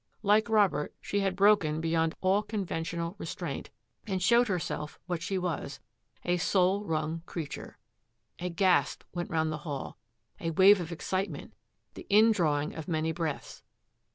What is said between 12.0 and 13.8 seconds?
in rawing of many breaths.